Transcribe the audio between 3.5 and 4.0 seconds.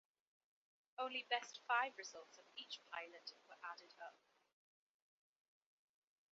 added